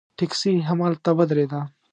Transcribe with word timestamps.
ټیکسي 0.17 0.51
همدلته 0.67 1.09
ودرېده. 1.17 1.61